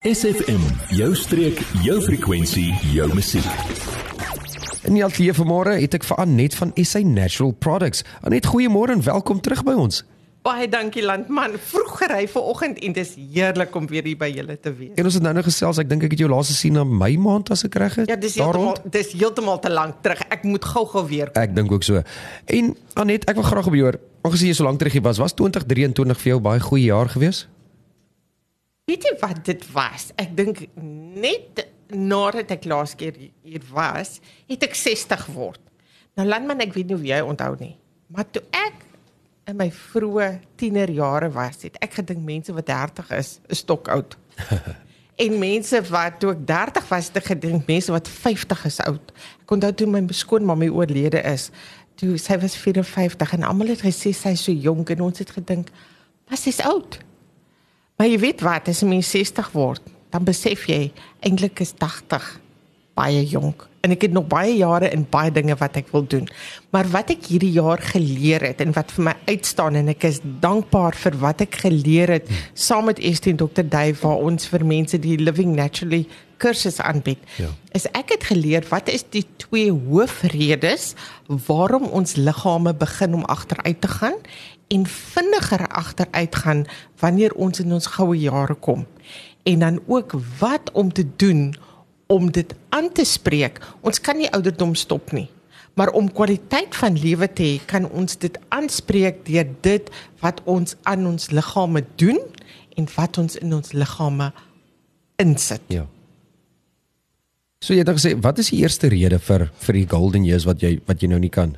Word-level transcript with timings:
SFM, 0.00 0.62
jou 0.96 1.10
streek, 1.12 1.58
jou 1.84 1.98
frekwensie, 2.00 2.70
jou 2.94 3.04
musiek. 3.12 3.44
In 4.88 4.94
die 4.96 5.02
ateljee 5.04 5.34
vanmôre 5.36 5.74
het 5.76 5.92
ek 5.98 6.06
vir 6.08 6.22
Anet 6.22 6.56
van 6.56 6.70
SA 6.80 7.02
Natural 7.04 7.52
Products. 7.52 8.00
Anet, 8.24 8.48
goeiemôre 8.48 8.96
en 8.96 9.04
welkom 9.04 9.44
terug 9.44 9.60
by 9.68 9.74
ons. 9.76 9.98
Baie 10.40 10.70
dankie 10.72 11.04
landman. 11.04 11.58
Vroeg 11.60 11.92
gery 11.98 12.22
vanoggend 12.32 12.80
en 12.80 12.96
dis 12.96 13.12
heerlik 13.18 13.76
om 13.76 13.90
weer 13.92 14.08
hier 14.08 14.16
by 14.16 14.30
julle 14.32 14.56
te 14.56 14.72
wees. 14.72 14.96
En 14.96 15.12
ons 15.12 15.20
het 15.20 15.28
nou 15.28 15.34
nog 15.36 15.50
gesels, 15.50 15.82
ek 15.84 15.92
dink 15.92 16.08
ek 16.08 16.16
het 16.16 16.24
jou 16.24 16.32
laas 16.32 16.54
gesien 16.54 16.80
na 16.80 16.86
Mei 16.88 17.20
maand 17.20 17.52
as 17.52 17.66
ek 17.68 17.76
reg 17.84 18.00
het. 18.00 18.08
Ja, 18.08 18.16
dis 18.16 18.40
heeltemal 18.40 18.80
dis 18.88 19.12
heeltemal 19.12 19.60
te 19.60 19.76
lank 19.76 20.00
terug. 20.00 20.24
Ek 20.32 20.48
moet 20.48 20.64
gou-gou 20.64 21.04
weer. 21.12 21.28
Kom. 21.28 21.44
Ek 21.44 21.52
dink 21.60 21.76
ook 21.76 21.84
so. 21.84 22.00
En 22.48 22.72
Anet, 23.04 23.28
ek 23.28 23.36
wil 23.36 23.50
graag 23.52 23.68
op 23.68 23.76
jou 23.76 23.90
hoor. 23.90 24.00
Aangesien 24.24 24.54
jy 24.54 24.56
so 24.56 24.64
lank 24.64 24.80
terug 24.80 24.96
hier 24.96 25.04
was, 25.04 25.20
was 25.20 25.36
2023 25.36 26.24
vir 26.24 26.38
jou 26.38 26.44
baie 26.48 26.68
goeie 26.72 26.88
jaar 26.88 27.12
geweest? 27.12 27.50
Weet 28.90 29.06
jy 29.06 29.12
wat 29.20 29.44
dit 29.46 29.64
was? 29.70 30.08
Ek 30.18 30.32
dink 30.34 30.64
net 30.74 31.66
nadat 31.94 32.50
ek 32.56 32.66
laas 32.66 32.96
keer 32.98 33.14
hier 33.14 33.64
was, 33.70 34.16
het 34.50 34.64
ek 34.66 34.74
60 34.74 35.26
geword. 35.28 35.60
Nou 36.18 36.26
landman, 36.26 36.62
ek 36.64 36.74
weet 36.74 36.88
nie 36.90 36.96
of 36.98 37.04
jy 37.06 37.18
onthou 37.22 37.52
nie, 37.60 37.76
maar 38.10 38.26
toe 38.34 38.42
ek 38.56 38.80
in 39.50 39.58
my 39.58 39.68
vroeë 39.74 40.28
tienerjare 40.58 41.28
was, 41.34 41.62
het 41.66 41.78
ek 41.82 42.00
gedink 42.00 42.24
mense 42.26 42.54
wat 42.54 42.66
30 42.66 43.12
is, 43.18 43.30
is 43.50 43.62
stok 43.62 43.90
oud. 43.94 44.16
en 45.24 45.36
mense 45.38 45.82
wat 45.90 46.18
toe 46.22 46.32
ek 46.34 46.42
30 46.48 46.88
was, 46.90 47.10
het 47.12 47.20
ek 47.22 47.28
gedink 47.34 47.70
mense 47.70 47.94
wat 47.94 48.10
50 48.10 48.64
is 48.72 48.80
oud. 48.88 49.12
Ek 49.44 49.54
onthou 49.54 49.70
toe 49.70 49.88
my 49.90 50.02
skoonmamma 50.14 50.70
oorlede 50.74 51.22
is, 51.30 51.50
toe 52.00 52.16
sy 52.18 52.40
was 52.42 52.58
54 52.58 53.36
en 53.38 53.46
almal 53.52 53.70
het 53.70 53.86
gesê 53.86 54.10
sy 54.16 54.34
is 54.34 54.42
so 54.48 54.54
jonk 54.54 54.90
en 54.96 55.06
ons 55.10 55.22
het 55.22 55.30
gedink, 55.38 55.70
"Maar 56.26 56.42
sy's 56.42 56.58
oud." 56.66 56.98
Maar 58.00 58.08
jy 58.08 58.18
weet 58.18 58.40
wat, 58.40 58.68
as 58.68 58.80
'n 58.80 58.88
mens 58.88 59.10
60 59.10 59.50
word, 59.52 59.82
dan 60.08 60.24
besef 60.24 60.64
jy 60.64 60.92
eintlik 61.20 61.60
is 61.60 61.74
80 61.76 62.40
baie 62.94 63.26
jonk 63.28 63.68
en 63.80 63.94
ek 63.94 64.04
het 64.06 64.12
nog 64.12 64.26
baie 64.28 64.52
jare 64.58 64.90
in 64.92 65.06
baie 65.10 65.32
dinge 65.32 65.56
wat 65.60 65.78
ek 65.80 65.88
wil 65.94 66.04
doen. 66.04 66.26
Maar 66.74 66.88
wat 66.92 67.12
ek 67.14 67.30
hierdie 67.32 67.52
jaar 67.54 67.80
geleer 67.80 68.44
het 68.44 68.60
en 68.60 68.74
wat 68.76 68.92
vir 68.96 69.06
my 69.08 69.14
uitstaan 69.30 69.78
en 69.80 69.92
ek 69.92 70.04
is 70.08 70.20
dankbaar 70.42 70.96
vir 71.00 71.16
wat 71.22 71.44
ek 71.46 71.62
geleer 71.64 72.12
het 72.18 72.28
saam 72.54 72.90
met 72.90 73.00
Estie 73.00 73.32
en 73.32 73.40
Dr. 73.40 73.64
Dave 73.64 74.02
waar 74.02 74.20
ons 74.26 74.50
vir 74.52 74.66
mense 74.68 75.00
die 75.00 75.16
Living 75.20 75.56
Naturally 75.56 76.04
kursus 76.40 76.80
aanbied. 76.80 77.20
Ja. 77.40 77.50
Is 77.76 77.86
ek 77.96 78.14
het 78.14 78.28
geleer 78.30 78.64
wat 78.70 78.88
is 78.92 79.04
die 79.12 79.26
twee 79.40 79.72
hoofredes 79.72 80.94
waarom 81.48 81.88
ons 81.88 82.16
liggame 82.20 82.74
begin 82.76 83.16
om 83.20 83.26
agteruit 83.28 83.80
te 83.80 83.92
gaan 84.00 84.16
en 84.70 84.86
vinniger 84.86 85.66
agteruit 85.68 86.36
gaan 86.44 86.64
wanneer 87.00 87.34
ons 87.34 87.60
in 87.60 87.72
ons 87.72 87.90
goue 87.96 88.16
jare 88.18 88.54
kom. 88.54 88.86
En 89.48 89.64
dan 89.64 89.80
ook 89.86 90.14
wat 90.38 90.70
om 90.72 90.92
te 90.92 91.06
doen 91.16 91.50
om 91.50 91.69
dit 92.34 92.54
aan 92.74 92.90
te 92.92 93.04
spreek. 93.06 93.60
Ons 93.86 94.00
kan 94.02 94.18
nie 94.18 94.30
ouderdom 94.34 94.74
stop 94.74 95.12
nie. 95.16 95.28
Maar 95.78 95.92
om 95.94 96.10
kwaliteit 96.12 96.74
van 96.74 96.98
lewe 96.98 97.28
te 97.32 97.46
hê, 97.46 97.60
kan 97.66 97.86
ons 97.86 98.18
dit 98.18 98.34
aanspreek 98.50 99.22
deur 99.28 99.46
dit 99.62 99.90
wat 100.20 100.42
ons 100.44 100.74
aan 100.82 101.06
ons 101.06 101.30
liggame 101.30 101.84
doen 101.96 102.18
en 102.76 102.88
wat 102.96 103.18
ons 103.22 103.38
in 103.38 103.54
ons 103.54 103.72
liggame 103.72 104.32
insit. 105.22 105.62
Ja. 105.70 105.86
So 107.60 107.76
jy 107.76 107.84
het 107.84 107.92
gesê, 107.92 108.14
wat 108.16 108.40
is 108.40 108.50
die 108.50 108.62
eerste 108.64 108.88
rede 108.88 109.18
vir 109.20 109.50
vir 109.60 109.76
die 109.76 109.88
golden 109.88 110.24
years 110.24 110.46
wat 110.48 110.62
jy 110.64 110.78
wat 110.88 111.02
jy 111.02 111.10
nou 111.12 111.20
nie 111.20 111.32
kan? 111.32 111.54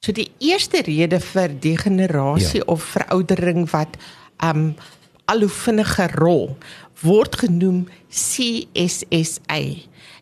So 0.00 0.14
die 0.16 0.30
eerste 0.40 0.80
rede 0.86 1.18
vir 1.20 1.52
degenerasie 1.60 2.62
ja. 2.62 2.68
of 2.70 2.86
veroudering 2.94 3.66
wat 3.74 3.98
um 4.46 4.70
al 5.30 5.44
hoe 5.44 5.52
vinniger 5.52 6.14
rol 6.18 6.46
word 7.04 7.36
genoem 7.42 7.84
CSSA. 8.08 9.60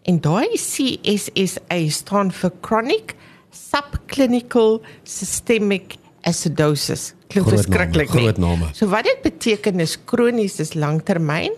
En 0.08 0.20
daai 0.24 0.56
CSSA 0.56 1.78
staan 1.92 2.32
vir 2.34 2.52
chronic 2.64 3.16
subclinical 3.54 4.78
systemic 5.04 5.98
acidosis. 6.28 7.12
Klink 7.32 7.50
verskriklik. 7.52 8.12
Groot 8.12 8.38
name. 8.40 8.70
So 8.76 8.88
wat 8.92 9.08
dit 9.08 9.24
beteken 9.24 9.80
is 9.84 9.96
kronies 10.08 10.58
is 10.62 10.74
langtermyn. 10.74 11.56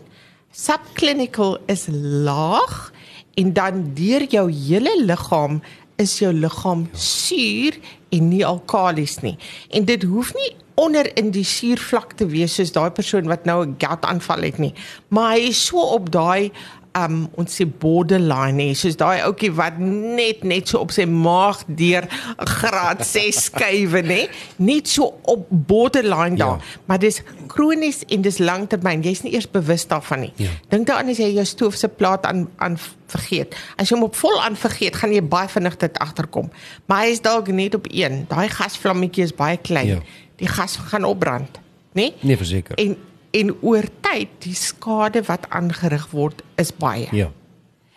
Subclinical 0.50 1.58
is 1.70 1.86
laag 1.90 2.90
en 3.38 3.52
dan 3.54 3.84
deur 3.94 4.26
jou 4.28 4.48
hele 4.50 4.96
liggaam 5.04 5.60
is 6.00 6.16
jou 6.18 6.32
liggaam 6.34 6.88
suur 6.96 7.76
en 8.10 8.28
nie 8.32 8.42
alkalies 8.46 9.20
nie. 9.22 9.36
En 9.70 9.86
dit 9.86 10.02
hoef 10.08 10.32
nie 10.34 10.50
onder 10.80 11.10
in 11.20 11.30
die 11.34 11.44
suurvlak 11.44 12.16
te 12.16 12.26
wees 12.30 12.54
soos 12.56 12.72
daai 12.72 12.90
persoon 12.96 13.28
wat 13.28 13.44
nou 13.48 13.64
'n 13.66 13.76
goutaanval 13.78 14.42
het 14.48 14.58
nie, 14.58 14.74
maar 15.08 15.36
hy 15.36 15.50
is 15.52 15.66
so 15.66 15.76
op 15.96 16.10
daai 16.10 16.52
um 16.98 17.28
ons 17.38 17.54
sê 17.54 17.66
borderline 17.66 18.56
nie. 18.58 18.74
Soos 18.78 18.96
daai 18.98 19.20
ouetjie 19.26 19.52
wat 19.54 19.78
net 19.80 20.44
net 20.46 20.70
so 20.70 20.80
op 20.82 20.92
sy 20.94 21.06
maag 21.06 21.62
deur 21.66 22.06
graad 22.38 23.04
6 23.06 23.40
skuwe 23.48 24.02
nê? 24.06 24.20
Net 24.58 24.90
so 24.90 25.12
op 25.30 25.46
borderline 25.50 26.38
daar. 26.40 26.58
Ja. 26.58 26.80
maar 26.90 26.98
dis 27.02 27.22
kronies 27.50 28.02
en 28.08 28.22
dis 28.22 28.38
langtermyn. 28.38 29.04
Jy's 29.06 29.22
nie 29.26 29.34
eers 29.34 29.48
bewus 29.50 29.86
daarvan 29.90 30.26
nie. 30.26 30.32
Ja. 30.42 30.50
dink 30.72 30.88
daaraan 30.90 31.12
as 31.12 31.20
jy 31.22 31.30
jou 31.34 31.46
stoof 31.46 31.78
se 31.78 31.88
plaat 31.88 32.26
aan 32.26 32.48
aan 32.58 32.78
vergeet. 33.10 33.54
As 33.76 33.90
jy 33.90 33.96
hom 33.98 34.06
op 34.06 34.18
vol 34.18 34.40
aan 34.42 34.58
vergeet 34.58 34.98
gaan 34.98 35.14
jy 35.14 35.22
baie 35.22 35.50
vinnig 35.50 35.76
dit 35.82 35.98
agterkom. 36.02 36.50
Maar 36.86 37.06
hy 37.06 37.14
is 37.16 37.22
dalk 37.22 37.48
net 37.54 37.74
op 37.78 37.86
een. 37.90 38.24
Daai 38.30 38.48
gasvlammetjie 38.48 39.26
is 39.26 39.34
baie 39.34 39.58
klein. 39.58 39.96
Ja. 39.98 40.02
die 40.40 40.48
gas 40.48 40.76
gaan 40.90 41.04
opbrand 41.04 41.60
nê? 41.92 42.10
Nee 42.20 42.36
verseker. 42.36 42.78
En 42.80 42.96
en 43.30 43.52
oor 43.60 43.86
tyd 44.02 44.32
die 44.44 44.56
skade 44.58 45.22
wat 45.28 45.46
aangerig 45.54 46.08
word 46.14 46.42
is 46.60 46.72
baie. 46.74 47.08
Ja. 47.14 47.30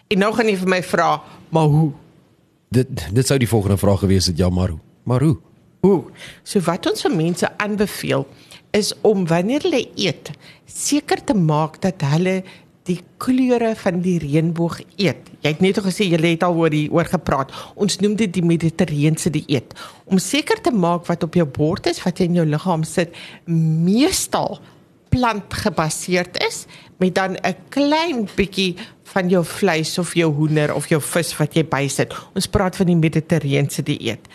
En 0.08 0.22
nou 0.22 0.34
gaan 0.36 0.50
jy 0.52 0.58
vir 0.62 0.72
my 0.76 0.82
vra, 0.86 1.10
maar 1.54 1.70
hoe? 1.72 1.92
Dit 2.74 2.90
dit 3.14 3.28
sou 3.28 3.38
die 3.42 3.50
volgende 3.50 3.78
vraag 3.82 4.04
gewees 4.06 4.30
het, 4.30 4.38
ja, 4.38 4.50
maar 4.50 4.76
hoe? 4.76 4.80
Maar 5.04 5.22
hoe? 5.22 5.38
Hoe? 5.84 6.02
So 6.44 6.64
wat 6.68 6.88
ons 6.90 7.06
vir 7.06 7.16
mense 7.16 7.50
aanbeveel 7.58 8.28
is 8.74 8.94
om 9.02 9.26
wanneer 9.30 9.66
hulle 9.66 9.84
eet, 10.00 10.32
seker 10.66 11.22
te 11.24 11.36
maak 11.38 11.82
dat 11.84 12.06
hulle 12.14 12.42
die 12.88 13.00
kleure 13.24 13.72
van 13.80 14.02
die 14.04 14.18
reënboog 14.20 14.82
eet. 15.00 15.30
Jy 15.44 15.52
het 15.54 15.62
net 15.64 15.80
gesê 15.86 16.08
jy 16.10 16.20
het 16.20 16.44
al 16.44 16.58
oor 16.60 16.72
die 16.74 16.90
oor 16.92 17.08
gepraat. 17.08 17.54
Ons 17.80 18.00
noem 18.04 18.18
dit 18.20 18.32
die 18.34 18.44
mediterrane 18.44 19.32
dieet. 19.32 19.72
Om 20.06 20.20
seker 20.20 20.60
te 20.62 20.72
maak 20.72 21.08
wat 21.08 21.24
op 21.24 21.36
jou 21.40 21.46
bord 21.48 21.88
is, 21.88 22.02
wat 22.04 22.20
jy 22.20 22.28
in 22.32 22.42
jou 22.42 22.48
liggaam 22.48 22.84
sit, 22.88 23.16
meestal 23.48 24.60
plant 25.14 25.54
gebaseerd 25.54 26.42
is 26.42 26.66
met 26.98 27.16
dan 27.16 27.38
'n 27.38 27.56
klein 27.70 28.28
bietjie 28.36 28.76
van 29.14 29.30
jou 29.30 29.46
vleis 29.46 29.98
of 29.98 30.14
jou 30.14 30.34
hoender 30.34 30.74
of 30.74 30.88
jou 30.90 31.02
vis 31.02 31.38
wat 31.38 31.54
jy 31.54 31.66
bysit. 31.66 32.14
Ons 32.34 32.48
praat 32.48 32.76
van 32.76 32.86
die 32.86 32.96
mediterrane 32.96 33.84
dieet. 33.84 34.28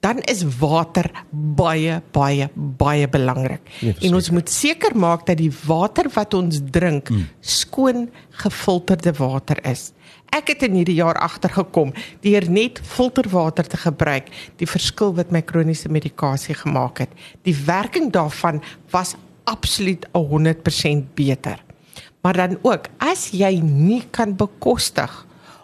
Dan 0.00 0.18
is 0.18 0.42
water 0.58 1.10
baie 1.30 2.00
baie 2.10 2.48
baie 2.54 3.08
belangrik. 3.08 3.60
Nee, 3.80 3.94
en 4.00 4.14
ons 4.14 4.30
moet 4.30 4.50
seker 4.50 4.96
maak 4.96 5.26
dat 5.26 5.38
die 5.38 5.52
water 5.66 6.10
wat 6.14 6.34
ons 6.34 6.60
drink 6.70 7.10
mm. 7.10 7.28
skoon 7.40 8.10
gefilterde 8.30 9.12
water 9.12 9.60
is. 9.64 9.92
Ek 10.32 10.48
het 10.48 10.62
in 10.62 10.74
hierdie 10.74 10.96
jaar 10.96 11.18
agtergekom 11.20 11.92
deur 12.20 12.50
net 12.50 12.80
filterwater 12.82 13.66
te 13.68 13.76
gebruik, 13.76 14.32
die 14.56 14.66
verskil 14.66 15.14
wat 15.14 15.30
my 15.30 15.42
kroniese 15.42 15.88
medikasie 15.88 16.54
gemaak 16.54 16.98
het. 16.98 17.10
Die 17.44 17.56
werking 17.66 18.10
daarvan 18.12 18.62
was 18.90 19.14
absoluut 19.44 20.06
100% 20.12 21.14
beter. 21.14 21.62
Maar 22.22 22.36
dan 22.36 22.58
ook, 22.62 22.86
as 23.02 23.30
jy 23.34 23.58
nie 23.64 24.02
kan 24.14 24.36
bekostig 24.38 25.10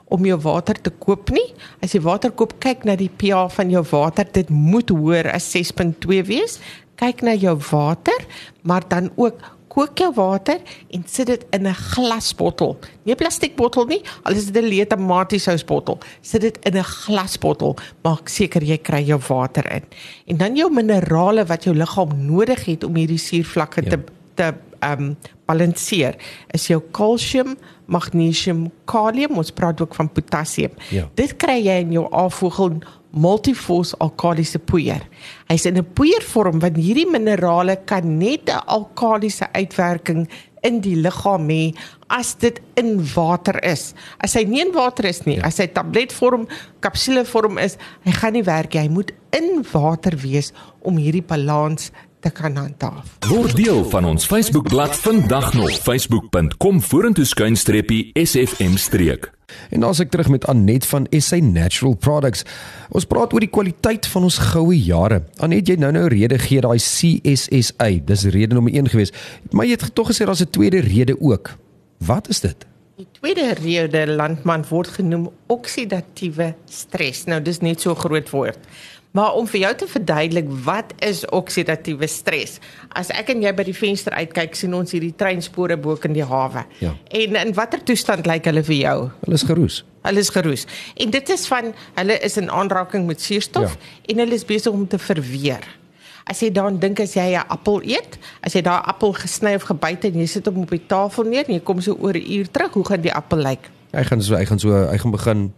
om 0.09 0.25
jou 0.27 0.39
water 0.41 0.79
te 0.81 0.91
koop 0.91 1.31
nie, 1.31 1.47
as 1.85 1.95
jy 1.95 2.01
water 2.03 2.33
koop, 2.35 2.57
kyk 2.63 2.87
na 2.89 2.97
die 2.99 3.11
pH 3.13 3.47
van 3.55 3.71
jou 3.71 3.85
water, 3.93 4.27
dit 4.33 4.51
moet 4.51 4.91
hoër 4.91 5.31
as 5.35 5.47
6.2 5.55 6.25
wees. 6.27 6.59
Kyk 6.99 7.23
na 7.23 7.37
jou 7.39 7.55
water, 7.71 8.27
maar 8.67 8.83
dan 8.91 9.13
ook 9.15 9.39
kook 9.79 10.01
jou 10.03 10.11
water 10.17 10.59
en 10.91 11.05
sit 11.07 11.27
dit 11.31 11.45
in 11.55 11.67
'n 11.67 11.75
glasbottel. 11.75 12.79
Nie 13.05 13.15
'n 13.15 13.17
plastiekbottel 13.17 13.87
nie, 13.87 14.03
al 14.23 14.35
is 14.35 14.51
dit 14.51 14.63
'n 14.63 14.69
leë 14.69 14.87
tomatiesous-bottel. 14.87 15.99
Sit 16.21 16.41
dit 16.41 16.59
in 16.65 16.77
'n 16.77 16.85
glasbottel. 16.85 17.77
Maak 18.03 18.29
seker 18.29 18.63
jy 18.63 18.79
kry 18.79 19.03
jou 19.03 19.21
water 19.29 19.73
in. 19.73 19.85
En 20.27 20.37
dan 20.37 20.57
jou 20.57 20.73
minerale 20.73 21.45
wat 21.45 21.65
jou 21.65 21.75
liggaam 21.75 22.27
nodig 22.27 22.65
het 22.65 22.85
om 22.85 22.95
hierdie 22.95 23.19
suurvlakke 23.19 23.83
ja. 23.85 23.91
te 23.91 23.99
te 24.35 24.55
ehm 24.81 25.03
um, 25.03 25.17
balanseer. 25.47 26.15
Is 26.55 26.67
jou 26.67 26.83
kalsium, 26.91 27.57
magnesium, 27.87 28.71
kalium, 28.85 29.37
ons 29.37 29.51
praat 29.51 29.81
ook 29.81 29.95
van 29.95 30.13
potassium. 30.13 30.71
Ja. 30.91 31.09
Dit 31.15 31.37
kry 31.37 31.59
jy 31.65 31.81
in 31.81 31.93
jou 31.93 32.07
afvoegel 32.11 32.79
multifos 33.11 33.95
alkalisiese 34.01 34.59
poeier. 34.59 35.03
Hy's 35.49 35.67
in 35.67 35.79
'n 35.79 35.87
poeiervorm 35.95 36.61
want 36.61 36.77
hierdie 36.77 37.09
minerale 37.09 37.77
kan 37.85 38.19
net 38.19 38.49
'n 38.49 38.63
alkalisiese 38.67 39.49
uitwerking 39.53 40.29
in 40.63 40.81
die 40.81 40.97
liggaam 40.97 41.49
hê 41.49 41.75
as 42.09 42.35
dit 42.35 42.61
in 42.77 42.99
water 43.15 43.59
is. 43.65 43.95
As 44.25 44.35
hy 44.35 44.45
nie 44.45 44.61
in 44.61 44.73
water 44.73 45.07
is 45.07 45.25
nie, 45.27 45.37
ja. 45.37 45.47
as 45.47 45.59
hy 45.59 45.67
tabletvorm, 45.67 46.49
kapsulevorm 46.81 47.59
is, 47.59 47.77
hy 48.05 48.13
gaan 48.13 48.33
nie 48.33 48.45
werk 48.47 48.75
nie. 48.75 48.81
Hy 48.81 48.89
moet 48.89 49.13
in 49.37 49.65
water 49.73 50.17
wees 50.17 50.53
om 50.81 50.97
hierdie 50.97 51.25
balans 51.25 51.93
te 52.21 52.31
kan 52.31 52.57
handhaaf. 52.57 53.17
Word 53.29 53.57
deel 53.57 53.85
van 53.91 54.05
ons 54.05 54.27
Facebookblad 54.27 54.97
vandag 54.97 55.53
nog 55.55 55.71
facebook.com 55.71 56.81
vorentoe 56.83 57.25
skuinstreepie 57.25 58.11
SFM 58.13 58.77
streek. 58.77 59.31
En 59.71 59.81
dan 59.81 59.89
as 59.91 60.01
ek 60.03 60.11
terug 60.13 60.29
met 60.29 60.47
Anet 60.51 60.87
van 60.87 61.07
SA 61.11 61.41
Natural 61.41 61.97
Products. 61.97 62.45
Ons 62.93 63.09
praat 63.09 63.33
oor 63.33 63.45
die 63.45 63.53
kwaliteit 63.53 64.07
van 64.13 64.29
ons 64.29 64.41
goue 64.51 64.77
jare. 64.77 65.23
Anet, 65.45 65.71
jy 65.71 65.79
nou 65.81 65.93
nou 65.95 66.07
rede 66.13 66.39
gee 66.43 66.61
daai 66.65 66.79
CSSA. 66.83 67.91
Dis 68.09 68.27
rede 68.29 68.59
nommer 68.59 68.75
1 68.75 68.93
gewees. 68.93 69.15
Maar 69.51 69.69
jy 69.69 69.79
het 69.79 69.95
tog 69.95 70.13
gesê 70.13 70.29
daar's 70.29 70.45
'n 70.45 70.51
tweede 70.51 70.81
rede 70.85 71.17
ook. 71.21 71.57
Wat 72.05 72.29
is 72.29 72.41
dit? 72.41 72.67
Die 72.99 73.07
tweede 73.13 73.55
rede 73.55 74.07
landman 74.11 74.65
word 74.69 74.89
genoem 74.89 75.29
oksidatiewe 75.47 76.55
stres. 76.67 77.25
Nou 77.25 77.43
dis 77.43 77.61
net 77.61 77.81
so 77.81 77.95
groot 77.95 78.31
woord. 78.31 78.59
Maar 79.17 79.35
om 79.35 79.47
vir 79.49 79.61
jou 79.61 79.75
te 79.75 79.87
verduidelik 79.89 80.49
wat 80.65 80.93
is 80.99 81.25
oksidatiewe 81.33 82.07
stres? 82.07 82.59
As 82.93 83.09
ek 83.11 83.31
en 83.33 83.43
jy 83.43 83.53
by 83.57 83.65
die 83.65 83.75
venster 83.77 84.13
uitkyk, 84.13 84.55
sien 84.55 84.75
ons 84.77 84.93
hierdie 84.93 85.15
treinspore 85.17 85.77
bo 85.81 85.97
in 86.05 86.13
die 86.13 86.25
hawe. 86.25 86.65
Ja. 86.79 86.93
En 87.11 87.37
in 87.41 87.55
watter 87.57 87.81
toestand 87.83 88.27
lyk 88.27 88.45
hulle 88.45 88.63
vir 88.63 88.75
jou? 88.77 88.99
Hulle 89.25 89.35
is 89.35 89.43
geroes. 89.49 89.85
Hulle 90.05 90.21
is 90.21 90.29
geroes. 90.31 90.67
En 90.97 91.11
dit 91.11 91.29
is 91.35 91.47
van 91.47 91.73
hulle 91.95 92.19
is 92.29 92.37
in 92.37 92.51
aanraking 92.51 93.07
met 93.07 93.21
suurstof 93.21 93.73
Ja. 93.73 93.77
en 94.13 94.19
hulle 94.19 94.35
is 94.35 94.45
besig 94.45 94.73
om 94.73 94.87
te 94.87 94.99
verweer. 94.99 95.65
As 96.29 96.41
jy 96.41 96.51
daaraan 96.53 96.79
dink 96.79 97.01
as 97.01 97.15
jy 97.15 97.33
'n 97.35 97.49
appel 97.49 97.81
eet, 97.83 98.19
as 98.43 98.53
jy 98.53 98.61
daai 98.61 98.83
appel 98.85 99.13
gesny 99.15 99.55
of 99.55 99.63
gebyt 99.63 100.03
het 100.03 100.13
en 100.15 100.21
jy 100.21 100.27
sit 100.27 100.45
hom 100.47 100.59
op 100.63 100.71
die 100.71 100.87
tafel 100.87 101.25
neer 101.25 101.45
en 101.49 101.55
jy 101.55 101.61
kom 101.61 101.81
so 101.81 101.97
oor 102.01 102.13
'n 102.13 102.33
uur 102.33 102.51
terug, 102.51 102.73
hoe 102.75 102.85
gaan 102.85 103.01
die 103.01 103.13
appel 103.15 103.39
lyk? 103.39 103.71
Hy 103.93 104.05
gaan 104.05 104.23
so 104.23 104.37
hy 104.37 104.45
gaan 104.45 104.59
so 104.59 104.69
hy 104.91 104.99
gaan 104.99 105.11
begin 105.11 105.53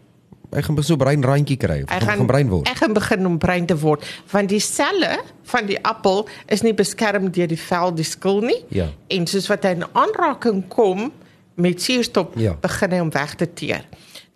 hy 0.52 0.62
gaan 0.62 0.82
so 0.82 0.96
brein 0.96 1.22
randjie 1.22 1.56
kry. 1.56 1.84
Hy 1.86 2.00
gaan, 2.00 2.18
gaan 2.18 2.26
brein 2.26 2.48
word. 2.48 2.68
Ek 2.68 2.76
gaan 2.82 2.92
begin 2.96 3.26
om 3.26 3.38
brein 3.38 3.66
te 3.66 3.76
word 3.78 4.04
want 4.32 4.48
die 4.48 4.60
selle 4.60 5.20
van 5.52 5.66
die 5.66 5.78
appel 5.86 6.28
is 6.48 6.62
nie 6.62 6.72
beskerm 6.74 7.30
deur 7.30 7.46
die 7.50 7.58
vel, 7.58 7.94
die 7.94 8.04
skil 8.06 8.40
nie. 8.40 8.64
Ja. 8.68 8.88
En 9.08 9.26
soos 9.26 9.46
wat 9.50 9.64
hy 9.64 9.70
in 9.78 9.84
aanraking 9.92 10.64
kom 10.68 11.12
met 11.60 11.82
suurstof, 11.82 12.28
Ja. 12.36 12.54
begin 12.60 12.90
hy 12.90 13.00
om 13.00 13.10
weg 13.10 13.34
te 13.36 13.46
teer. 13.46 13.84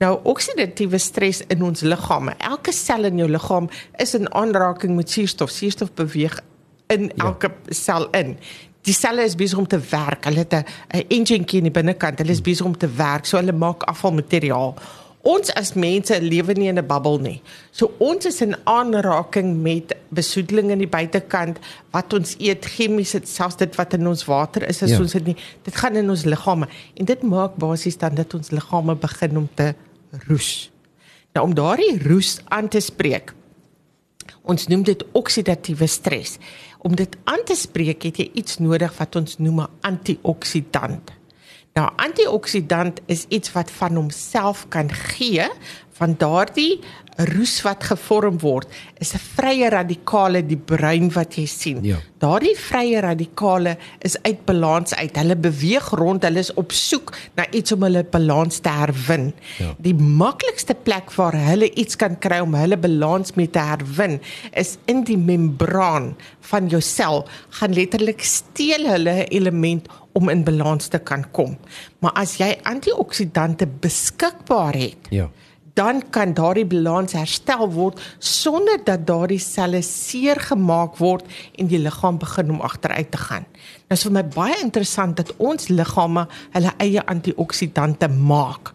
Nou 0.00 0.18
oksidatiewe 0.24 0.98
stres 0.98 1.42
in 1.48 1.62
ons 1.62 1.80
liggame. 1.86 2.34
Elke 2.38 2.72
sel 2.72 3.04
in 3.04 3.18
jou 3.18 3.28
liggaam 3.30 3.68
is 3.98 4.14
in 4.14 4.26
aanraking 4.34 4.96
met 4.96 5.10
suurstof. 5.10 5.50
Suurstof 5.50 5.92
beweeg 5.94 6.40
in 6.88 7.10
Ja. 7.14 7.24
elke 7.24 7.50
sel 7.70 8.08
in. 8.10 8.36
Die 8.82 8.92
selle 8.92 9.22
is 9.24 9.34
besig 9.34 9.58
om 9.58 9.66
te 9.66 9.78
werk. 9.90 10.24
Hulle 10.24 10.38
het 10.38 10.52
'n 10.52 10.64
'n 10.92 11.04
engine 11.08 11.46
in 11.46 11.62
die 11.62 11.70
binnekant. 11.70 12.18
Hulle 12.18 12.32
is 12.32 12.40
besig 12.42 12.66
om 12.66 12.76
te 12.76 12.88
werk. 12.96 13.24
So 13.26 13.36
hulle 13.38 13.52
maak 13.52 13.82
afvalmateriaal. 13.82 14.74
Ons 15.24 15.50
as 15.56 15.72
mense 15.74 16.20
lewe 16.20 16.52
nie 16.52 16.68
in 16.68 16.78
'n 16.78 16.86
bubbel 16.86 17.18
nie. 17.18 17.40
So 17.72 17.92
ons 17.98 18.26
is 18.26 18.40
in 18.42 18.56
aanraking 18.66 19.62
met 19.62 19.94
besoedeling 20.10 20.70
in 20.70 20.78
die 20.78 20.86
buitekant, 20.88 21.58
wat 21.92 22.12
ons 22.12 22.34
eet, 22.38 22.64
chemies, 22.64 23.12
dit 23.12 23.28
selfs 23.28 23.56
dit 23.56 23.74
wat 23.76 23.94
in 23.94 24.06
ons 24.06 24.24
water 24.24 24.68
is, 24.68 24.82
as 24.82 24.90
Ja. 24.90 24.98
ons 25.00 25.12
dit 25.12 25.24
nie, 25.26 25.36
dit 25.62 25.74
gaan 25.74 25.96
in 25.96 26.10
ons 26.10 26.24
liggame 26.24 26.68
en 26.96 27.04
dit 27.04 27.22
maak 27.22 27.56
basies 27.56 27.96
dan 27.96 28.14
dat 28.14 28.34
ons 28.34 28.50
liggame 28.50 28.94
begin 28.94 29.36
om 29.36 29.48
te 29.54 29.74
roes. 30.28 30.70
Nou 31.34 31.46
om 31.46 31.54
daardie 31.54 31.98
roes 32.02 32.40
aan 32.48 32.68
te 32.68 32.80
spreek. 32.80 33.32
Ons 34.42 34.66
noem 34.68 34.82
dit 34.82 35.04
oksidatiewe 35.12 35.86
stres. 35.86 36.38
Om 36.78 36.94
dit 36.94 37.16
aan 37.24 37.44
te 37.44 37.54
spreek, 37.54 38.02
het 38.02 38.16
jy 38.16 38.30
iets 38.34 38.58
nodig 38.58 38.92
wat 38.98 39.16
ons 39.16 39.38
noem 39.38 39.60
'n 39.60 39.68
antioksidant. 39.80 41.10
Nou 41.74 41.88
antioksidant 41.98 43.00
is 43.10 43.24
iets 43.34 43.50
wat 43.52 43.70
van 43.80 43.96
homself 43.98 44.60
kan 44.70 44.92
gee 44.94 45.48
van 45.98 46.14
daardie 46.18 46.78
roes 47.30 47.54
wat 47.62 47.82
gevorm 47.86 48.36
word 48.42 48.70
is 49.02 49.10
'n 49.14 49.22
vrye 49.36 49.68
radikale 49.74 50.42
die 50.46 50.58
bruin 50.58 51.10
wat 51.14 51.34
jy 51.34 51.46
sien. 51.46 51.78
Ja. 51.82 51.98
Daardie 52.18 52.54
vrye 52.58 53.00
radikale 53.00 53.76
is 54.02 54.16
uit 54.22 54.44
balans 54.44 54.94
uit. 54.94 55.16
Hulle 55.16 55.36
beweeg 55.36 55.90
rond, 55.90 56.22
hulle 56.22 56.38
is 56.38 56.54
op 56.54 56.72
soek 56.72 57.12
na 57.34 57.46
iets 57.50 57.72
om 57.72 57.82
hulle 57.82 58.04
balans 58.04 58.58
te 58.58 58.68
herwin. 58.68 59.32
Ja. 59.58 59.74
Die 59.78 59.94
maklikste 59.94 60.74
plek 60.74 61.12
waar 61.14 61.34
hulle 61.34 61.70
iets 61.74 61.96
kan 61.96 62.18
kry 62.18 62.38
om 62.38 62.54
hulle 62.54 62.76
balans 62.76 63.34
mee 63.34 63.50
te 63.50 63.58
herwin 63.58 64.20
is 64.52 64.76
in 64.86 65.04
die 65.04 65.18
membraan 65.18 66.16
van 66.40 66.68
jou 66.68 66.80
sel. 66.80 67.28
Gaan 67.48 67.72
letterlik 67.72 68.22
steel 68.22 68.86
hulle 68.86 69.10
'n 69.10 69.28
element 69.30 69.88
om 70.14 70.30
in 70.32 70.44
balans 70.46 70.88
te 70.92 70.98
kan 71.02 71.24
kom. 71.34 71.56
Maar 71.98 72.14
as 72.22 72.36
jy 72.38 72.54
antioksidante 72.70 73.66
beskikbaar 73.66 74.74
het, 74.78 75.10
Ja. 75.10 75.28
dan 75.74 76.02
kan 76.10 76.34
daardie 76.34 76.66
balans 76.66 77.12
herstel 77.12 77.66
word 77.72 78.00
sonder 78.18 78.78
dat 78.84 79.06
daardie 79.06 79.38
selle 79.42 79.82
seer 79.82 80.38
gemaak 80.40 80.96
word 81.02 81.24
en 81.58 81.66
die 81.66 81.78
liggaam 81.82 82.18
begin 82.18 82.50
om 82.50 82.60
agteruit 82.60 83.10
te 83.10 83.18
gaan. 83.18 83.44
Nou 83.88 83.98
is 83.98 84.04
vir 84.06 84.12
my 84.12 84.22
baie 84.22 84.54
interessant 84.62 85.16
dat 85.16 85.34
ons 85.36 85.68
liggame 85.68 86.28
hulle 86.54 86.72
eie 86.78 87.02
antioksidante 87.06 88.08
maak. 88.08 88.72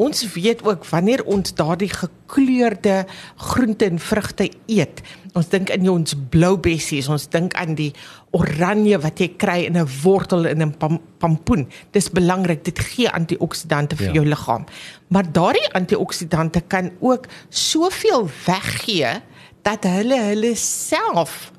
Ons 0.00 0.32
weet 0.32 0.62
ook 0.64 0.86
wanneer 0.88 1.24
ons 1.24 1.54
daardie 1.54 1.90
gekleurde 1.92 3.04
groente 3.36 3.84
en 3.84 3.98
vrugte 3.98 4.50
eet. 4.66 5.02
Ons 5.36 5.48
dink 5.52 5.68
in 5.68 5.88
ons 5.90 6.14
blou 6.30 6.56
bessies, 6.58 7.08
ons 7.12 7.28
dink 7.28 7.52
aan 7.60 7.74
die 7.76 7.90
oranje 8.32 8.98
wat 8.98 9.20
jy 9.20 9.28
kry 9.36 9.58
in 9.68 9.76
'n 9.76 9.88
wortel 10.02 10.46
in 10.46 10.62
'n 10.62 10.74
pam, 10.78 11.00
pampoen. 11.18 11.68
Dis 11.92 12.10
belangrik, 12.10 12.64
dit 12.64 12.78
gee 12.78 13.08
antioksidante 13.10 13.96
vir 13.96 14.06
Ja. 14.06 14.12
jou 14.12 14.24
liggaam. 14.24 14.64
Maar 15.08 15.32
daardie 15.32 15.72
antioksidante 15.74 16.60
kan 16.68 16.90
ook 17.00 17.26
soveel 17.50 18.28
weggee 18.46 19.20
dat 19.62 19.84
hulle 19.84 20.20
hulle 20.20 20.54
self 20.56 21.52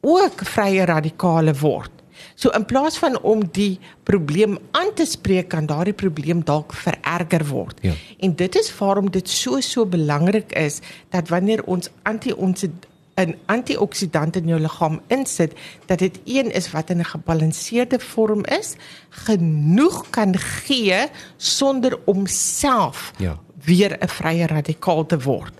ook 0.00 0.44
vrye 0.44 0.84
radikale 0.84 1.54
word. 1.54 2.01
So 2.34 2.50
in 2.50 2.64
plaas 2.64 2.98
van 2.98 3.20
om 3.20 3.44
die 3.52 3.78
probleem 4.02 4.58
aan 4.70 4.94
te 4.94 5.04
spreek 5.04 5.48
kan 5.48 5.66
daardie 5.66 5.94
probleem 5.94 6.44
dalk 6.44 6.72
vererger 6.72 7.46
word. 7.46 7.78
Ja. 7.80 7.92
En 8.18 8.34
dit 8.36 8.56
is 8.56 8.78
waarom 8.78 9.10
dit 9.10 9.28
so 9.28 9.60
so 9.60 9.86
belangrik 9.86 10.52
is 10.52 10.80
dat 11.10 11.28
wanneer 11.28 11.64
ons 11.64 11.90
anti 12.02 12.32
ons 12.32 12.64
'n 13.16 13.34
antioksidant 13.46 14.36
in 14.36 14.46
jou 14.48 14.60
liggaam 14.60 15.00
insit, 15.12 15.52
dat 15.86 15.98
dit 15.98 16.20
een 16.24 16.52
is 16.52 16.70
wat 16.72 16.90
in 16.90 16.98
'n 16.98 17.04
gebalanseerde 17.04 17.98
vorm 17.98 18.44
is, 18.44 18.76
genoeg 19.10 20.10
kan 20.10 20.38
gee 20.38 21.06
sonder 21.36 21.98
om 22.04 22.26
self 22.26 23.12
Ja. 23.18 23.38
weer 23.64 23.98
'n 24.00 24.08
vrye 24.08 24.46
radikaal 24.46 25.06
te 25.06 25.18
word. 25.18 25.52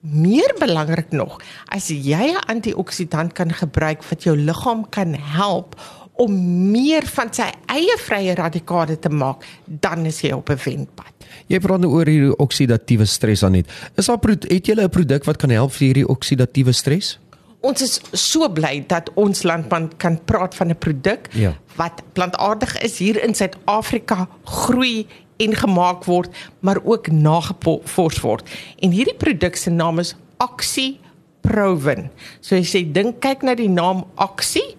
Meer 0.00 0.54
belangrik 0.58 1.10
nog, 1.10 1.40
as 1.64 1.88
jy 1.88 2.34
'n 2.34 2.46
antioksidant 2.46 3.32
kan 3.32 3.52
gebruik 3.52 4.04
wat 4.04 4.22
jou 4.22 4.36
liggaam 4.36 4.88
kan 4.88 5.14
help 5.14 5.80
om 6.16 6.32
meer 6.70 7.04
van 7.06 7.32
sy 7.32 7.50
eie 7.66 7.96
vrye 7.98 8.34
radikale 8.34 8.98
te 8.98 9.08
maak, 9.12 9.44
dan 9.66 10.06
is 10.06 10.20
jy 10.20 10.32
op 10.32 10.50
'n 10.50 10.56
wenpad. 10.64 11.12
Jy 11.48 11.58
praat 11.60 11.80
nou 11.80 11.90
oor 11.92 12.06
hierdie 12.06 12.36
oksidatiewe 12.36 13.04
stres 13.06 13.42
aan 13.42 13.52
net. 13.52 13.66
Is 13.96 14.06
daar 14.06 14.18
het 14.24 14.66
julle 14.66 14.82
'n 14.84 14.90
produk 14.90 15.24
wat 15.24 15.36
kan 15.36 15.50
help 15.50 15.72
vir 15.72 15.86
hierdie 15.86 16.08
oksidatiewe 16.08 16.72
stres? 16.72 17.18
Ons 17.60 17.82
is 17.82 18.00
so 18.12 18.48
bly 18.48 18.84
dat 18.86 19.10
ons 19.14 19.42
landman 19.42 19.90
kan 19.96 20.18
praat 20.24 20.54
van 20.54 20.70
'n 20.70 20.78
produk 20.78 21.28
Ja. 21.32 21.56
wat 21.76 22.02
plantaardig 22.12 22.78
is 22.82 22.98
hier 22.98 23.22
in 23.22 23.34
Suid-Afrika 23.34 24.28
groei 24.44 25.06
en 25.38 25.54
gemaak 25.54 26.04
word, 26.04 26.28
maar 26.60 26.78
ook 26.84 27.10
nagevors 27.10 28.20
word. 28.20 28.48
En 28.80 28.90
hierdie 28.90 29.16
produk 29.16 29.56
se 29.56 29.70
naam 29.70 29.98
is 29.98 30.14
Oxyprovin. 30.38 32.10
So 32.40 32.56
as 32.56 32.72
jy 32.72 32.84
dink 32.92 33.20
kyk 33.20 33.42
na 33.42 33.54
die 33.54 33.68
naam 33.68 34.04
Oxy, 34.16 34.75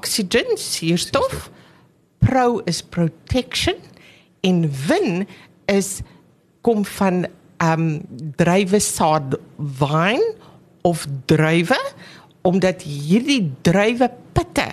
oxygen, 0.00 0.56
suurstof. 0.56 1.50
Pro 2.24 2.60
is 2.64 2.80
protection 2.82 3.76
en 4.40 4.64
win 4.88 5.26
is 5.68 6.00
kom 6.64 6.84
van 6.96 7.26
um 7.60 8.00
druiwesaad 8.40 9.36
wyn 9.80 10.22
of 10.88 11.04
druiwe 11.28 11.78
omdat 12.48 12.84
hierdie 12.88 13.42
druiwe 13.64 14.08
pitte 14.32 14.68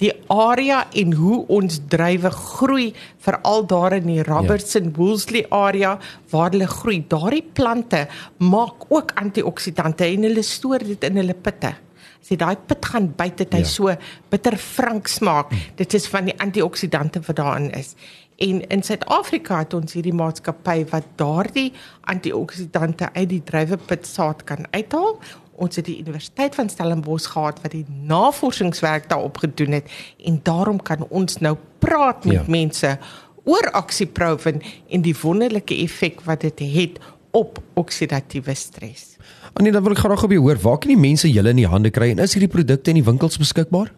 die 0.00 0.12
area 0.32 0.82
en 0.96 1.12
hoe 1.16 1.42
ons 1.52 1.78
druiwe 1.92 2.32
groei 2.32 2.86
veral 3.24 3.64
daar 3.68 3.96
in 3.96 4.08
die 4.08 4.24
Robertson 4.24 4.92
Woolsley 4.96 5.44
area 5.52 5.96
waar 6.32 6.52
hulle 6.52 6.68
groei 6.68 7.02
daardie 7.08 7.44
plante 7.56 8.06
maak 8.40 8.88
ook 8.88 9.12
antioksidante 9.20 10.08
en 10.08 10.28
hulle 10.28 10.44
stoor 10.44 10.84
dit 10.84 11.04
in 11.08 11.20
hulle 11.20 11.36
pitte 11.36 11.76
as 12.20 12.28
jy 12.28 12.36
daai 12.36 12.56
pit 12.66 12.84
gaan 12.84 13.12
byt 13.16 13.38
het 13.38 13.52
hy 13.52 13.58
Ja. 13.58 13.64
so 13.64 13.94
bitter 14.30 14.56
frank 14.56 15.06
smaak 15.08 15.50
dit 15.76 15.94
is 15.94 16.06
van 16.08 16.24
die 16.24 16.34
antioksidante 16.40 17.20
wat 17.26 17.36
daarin 17.36 17.70
is 17.72 17.94
En 18.38 18.58
in 18.68 18.82
Suid-Afrika 18.82 19.58
het 19.62 19.72
ons 19.74 19.92
hierdie 19.96 20.12
maatskappy 20.12 20.84
wat 20.90 21.04
daardie 21.16 21.72
antioksidante 22.20 23.08
uit 23.14 23.28
die 23.28 23.42
druiwepitsaad 23.44 24.44
kan 24.44 24.66
uithaal. 24.70 25.18
Ons 25.56 25.76
het 25.80 25.86
die 25.88 25.98
Universiteit 26.02 26.54
van 26.54 26.68
Stellenbosch 26.68 27.30
gehad 27.32 27.62
wat 27.64 27.72
die 27.72 27.86
navorsingswerk 27.88 29.08
daarop 29.08 29.38
gedoen 29.40 29.72
het 29.78 29.88
en 30.24 30.40
daarom 30.44 30.82
kan 30.82 31.06
ons 31.08 31.38
nou 31.40 31.56
praat 31.78 32.24
met 32.24 32.34
Ja. 32.34 32.44
mense 32.46 32.98
oor 33.44 33.70
Oxyprovin 33.78 34.62
en 34.90 35.00
die 35.02 35.16
wonderlike 35.22 35.74
effek 35.74 36.20
wat 36.26 36.40
dit 36.40 36.58
het 36.58 36.98
op 37.36 37.60
oksidatiewe 37.76 38.54
stres. 38.56 39.14
Annie, 39.56 39.72
dan 39.72 39.84
wil 39.84 39.96
ek 39.96 40.02
graag 40.04 40.24
op 40.24 40.32
jou 40.32 40.42
hoor, 40.44 40.60
waar 40.62 40.80
kan 40.80 40.92
die 40.92 41.00
mense 41.00 41.28
julle 41.28 41.52
in 41.52 41.62
die 41.62 41.70
hande 41.70 41.92
kry 41.92 42.10
en 42.14 42.24
is 42.24 42.36
hierdie 42.36 42.52
produkte 42.52 42.92
in 42.92 43.00
die 43.00 43.06
winkels 43.06 43.38
beskikbaar? 43.40 43.92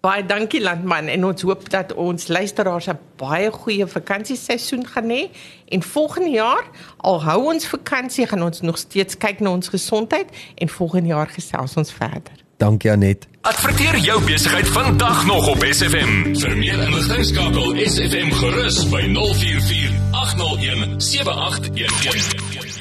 Baie 0.00 0.24
dankie 0.24 0.62
landman 0.64 1.10
en 1.12 1.24
ons 1.28 1.42
hoop 1.44 1.66
dat 1.70 1.92
ons 1.92 2.28
luisteraars 2.28 2.86
'n 2.88 2.98
baie 3.16 3.50
goeie 3.50 3.86
vakansieseisoen 3.86 4.86
gaan 4.86 5.08
hê 5.10 5.28
en 5.68 5.82
volgende 5.82 6.30
jaar 6.30 6.64
al 6.96 7.22
hou 7.22 7.44
ons 7.52 7.66
vakansie 7.66 8.26
gaan 8.26 8.42
ons 8.42 8.60
nog 8.60 8.78
steeds 8.78 9.16
kyk 9.16 9.40
na 9.40 9.50
ons 9.50 9.68
gesondheid 9.68 10.28
en 10.54 10.68
volgende 10.68 11.08
jaar 11.08 11.26
gesels 11.26 11.76
ons 11.76 11.92
verder. 11.92 12.32
Dankie 12.56 12.90
Anet. 12.90 13.28
Adverteer 13.40 13.98
jou 13.98 14.24
besigheid 14.24 14.68
vandag 14.68 15.26
nog 15.26 15.48
op 15.48 15.64
SFM. 15.64 16.34
Vir 16.34 16.56
meer 16.56 16.82
inligting 16.82 17.24
skakel 17.24 17.74
SFM 17.86 18.30
gerus 18.30 18.88
by 18.88 19.02
044 19.12 19.92
801 20.10 21.00
7811. 21.00 22.79